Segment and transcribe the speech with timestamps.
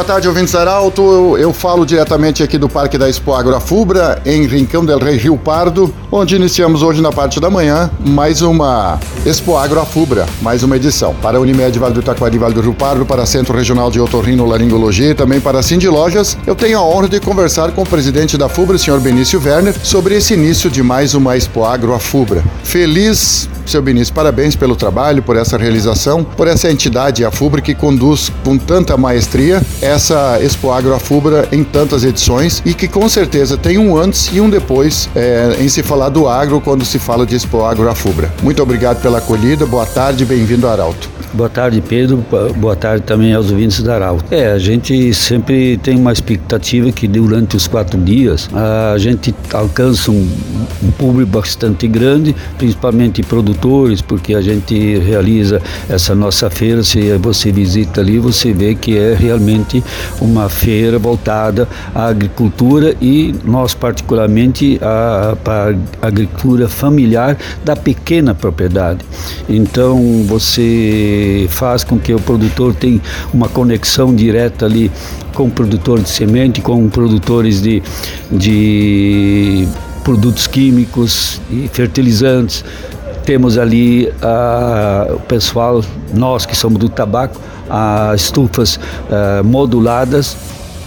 [0.00, 1.02] Boa tarde, ouvintes Arauto.
[1.02, 5.36] Eu, eu falo diretamente aqui do Parque da Expo Agrofubra, em Rincão del Rei Rio
[5.36, 11.14] Pardo, onde iniciamos hoje na parte da manhã mais uma Expo Agrofubra, mais uma edição.
[11.16, 14.46] Para a Unimed Vale do Itaquari, Vale do Rio Pardo, para Centro Regional de Otorrino
[14.46, 17.86] Laringologia e também para a Cindy Lojas, eu tenho a honra de conversar com o
[17.86, 22.42] presidente da FUBRA, o senhor Benício Werner, sobre esse início de mais uma Expo Agrofubra.
[22.64, 27.74] Feliz seu Benício, parabéns pelo trabalho, por essa realização, por essa entidade, a FUBRA, que
[27.74, 33.56] conduz com tanta maestria essa Expo Agro Afubra em tantas edições e que com certeza
[33.56, 37.24] tem um antes e um depois é, em se falar do agro quando se fala
[37.24, 38.32] de Expo Agro Afubra.
[38.42, 41.19] Muito obrigado pela acolhida, boa tarde, bem-vindo ao Arauto.
[41.32, 42.24] Boa tarde, Pedro.
[42.56, 44.24] Boa tarde também aos ouvintes da Arauto.
[44.32, 50.10] É, a gente sempre tem uma expectativa que durante os quatro dias a gente alcança
[50.10, 50.28] um,
[50.98, 56.82] público bastante grande, principalmente produtores, porque a gente realiza essa nossa feira.
[56.82, 59.84] Se você visita ali, você vê que é realmente
[60.20, 65.36] uma feira voltada à agricultura e nós particularmente a
[66.02, 69.04] agricultura familiar da pequena propriedade.
[69.48, 73.00] Então você faz com que o produtor tenha
[73.32, 74.90] uma conexão direta ali
[75.34, 77.82] com o produtor de semente, com produtores de,
[78.30, 79.66] de
[80.04, 82.64] produtos químicos e fertilizantes.
[83.24, 90.36] Temos ali a, o pessoal, nós que somos do tabaco, as estufas uh, moduladas,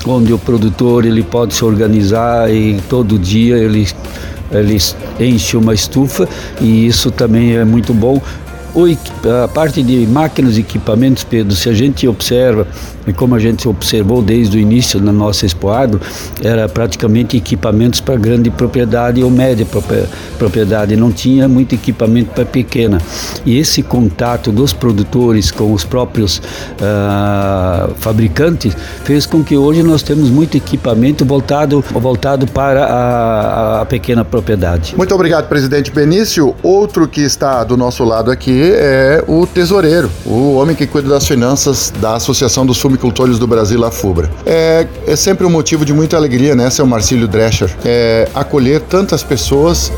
[0.05, 3.87] onde o produtor ele pode se organizar e todo dia ele
[4.51, 4.77] ele
[5.19, 6.27] enche uma estufa
[6.61, 8.21] e isso também é muito bom
[9.43, 12.67] a parte de máquinas e equipamentos, Pedro, se a gente observa,
[13.07, 15.99] e como a gente observou desde o início na nossa Expo Agro,
[16.41, 19.65] era praticamente equipamentos para grande propriedade ou média
[20.37, 23.01] propriedade, não tinha muito equipamento para pequena.
[23.45, 30.01] E esse contato dos produtores com os próprios uh, fabricantes fez com que hoje nós
[30.01, 34.95] temos muito equipamento voltado, voltado para a, a pequena propriedade.
[34.97, 36.55] Muito obrigado, presidente Benício.
[36.63, 41.27] Outro que está do nosso lado aqui é o tesoureiro, o homem que cuida das
[41.27, 44.29] finanças da Associação dos Fumicultores do Brasil, a FUBRA.
[44.45, 49.23] É, é sempre um motivo de muita alegria, né, seu Marcílio Drescher, é, acolher tantas
[49.23, 49.91] pessoas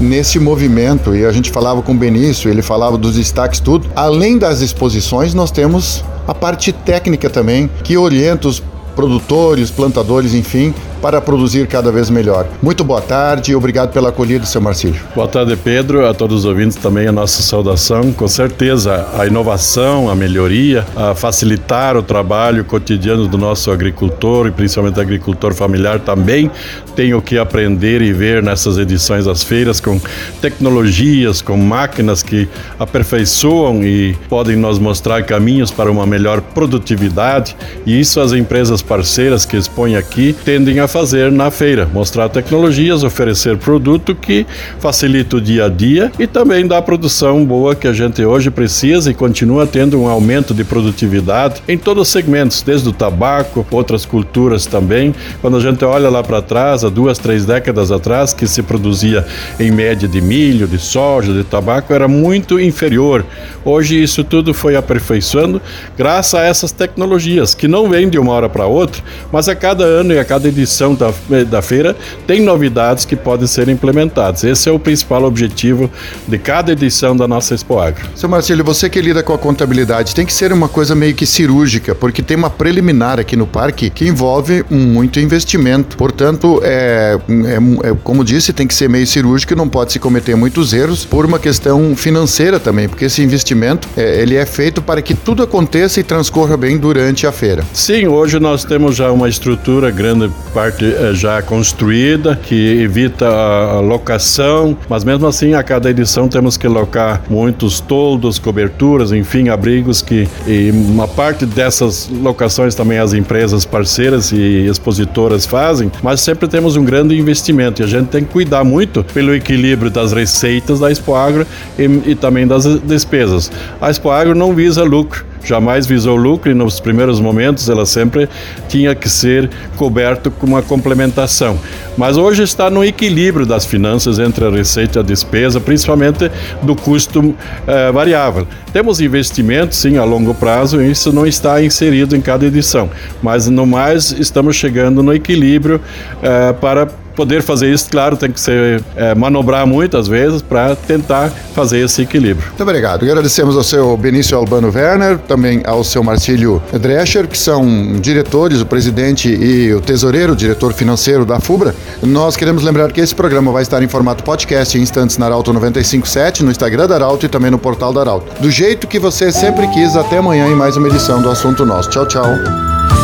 [0.00, 1.14] nesse movimento.
[1.14, 3.90] E a gente falava com o Benício, ele falava dos destaques, tudo.
[3.94, 8.62] Além das exposições, nós temos a parte técnica também, que orienta os
[8.96, 12.46] produtores, plantadores, enfim, para produzir cada vez melhor.
[12.62, 15.00] Muito boa tarde e obrigado pela acolhida, seu Marcílio.
[15.14, 16.06] Boa tarde, Pedro.
[16.06, 18.12] A todos os ouvintes também a nossa saudação.
[18.12, 24.50] Com certeza, a inovação, a melhoria, a facilitar o trabalho cotidiano do nosso agricultor e
[24.50, 26.50] principalmente agricultor familiar também
[26.96, 30.00] tem o que aprender e ver nessas edições das feiras com
[30.40, 37.56] tecnologias, com máquinas que aperfeiçoam e podem nos mostrar caminhos para uma melhor produtividade.
[37.86, 43.04] E isso as empresas parceiras que expõem aqui tendem a fazer na feira, mostrar tecnologias,
[43.04, 44.46] oferecer produto que
[44.80, 48.50] facilita o dia a dia e também dá a produção boa que a gente hoje
[48.50, 53.66] precisa e continua tendo um aumento de produtividade em todos os segmentos, desde o tabaco,
[53.70, 55.14] outras culturas também.
[55.40, 59.26] Quando a gente olha lá para trás, há duas, três décadas atrás, que se produzia
[59.60, 63.24] em média de milho, de soja, de tabaco, era muito inferior.
[63.64, 65.60] Hoje isso tudo foi aperfeiçoando
[65.96, 69.84] graças a essas tecnologias que não vêm de uma hora para outra, mas a cada
[69.84, 71.12] ano e a cada edição edição da,
[71.44, 71.96] da feira
[72.26, 74.44] tem novidades que podem ser implementadas.
[74.44, 75.90] Esse é o principal objetivo
[76.26, 78.06] de cada edição da nossa Expo Agro.
[78.14, 81.26] Seu Marcelo, você que lida com a contabilidade, tem que ser uma coisa meio que
[81.26, 85.96] cirúrgica, porque tem uma preliminar aqui no parque que envolve muito investimento.
[85.96, 90.36] Portanto, é, é, é como disse, tem que ser meio cirúrgico, não pode se cometer
[90.36, 95.02] muitos erros por uma questão financeira também, porque esse investimento é, ele é feito para
[95.02, 97.64] que tudo aconteça e transcorra bem durante a feira.
[97.72, 103.80] Sim, hoje nós temos já uma estrutura grande parte eh, já construída, que evita a
[103.80, 110.02] locação, mas mesmo assim a cada edição temos que locar muitos toldos, coberturas, enfim, abrigos
[110.02, 110.28] que
[110.72, 116.84] uma parte dessas locações também as empresas parceiras e expositoras fazem, mas sempre temos um
[116.84, 121.14] grande investimento e a gente tem que cuidar muito pelo equilíbrio das receitas da Expo
[121.14, 121.46] Agro
[121.78, 123.50] e, e também das despesas.
[123.80, 128.28] A Expo Agro não visa lucro, jamais visou lucro e nos primeiros momentos ela sempre
[128.68, 131.58] tinha que ser coberto com uma complementação.
[131.98, 136.30] Mas hoje está no equilíbrio das finanças entre a receita e a despesa, principalmente
[136.62, 137.34] do custo
[137.66, 138.46] eh, variável.
[138.72, 142.88] Temos investimentos, sim, a longo prazo, e isso não está inserido em cada edição,
[143.20, 145.80] mas no mais estamos chegando no equilíbrio
[146.22, 151.28] eh, para poder fazer isso, claro, tem que ser é, manobrar muitas vezes para tentar
[151.52, 152.46] fazer esse equilíbrio.
[152.46, 153.02] Muito obrigado.
[153.02, 157.66] Agradecemos ao seu Benício Albano Werner, também ao seu Marcílio Drescher, que são
[158.00, 161.74] diretores, o presidente e o tesoureiro, o diretor financeiro da FUBRA.
[162.02, 165.52] Nós queremos lembrar que esse programa vai estar em formato podcast em instantes na Arauto
[165.52, 168.40] 957, no Instagram da Arauto e também no portal da Arauto.
[168.40, 171.90] Do jeito que você sempre quis, até amanhã em mais uma edição do Assunto Nosso.
[171.90, 172.24] Tchau, tchau.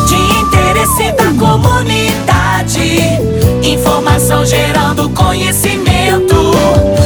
[0.09, 3.01] De interesse da comunidade,
[3.63, 7.04] informação gerando conhecimento.